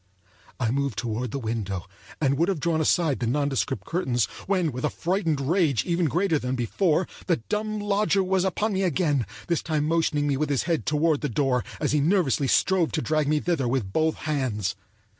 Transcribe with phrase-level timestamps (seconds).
[0.59, 1.85] I moved toward the window
[2.19, 6.39] and would have drawn aside the nondescript curtains, when with a frightened rage even greater
[6.39, 10.87] than before, the dumb lodger was upon me again; this time motioning with his head
[10.87, 14.75] toward the door as he nervously strove to drag me thither with both hands.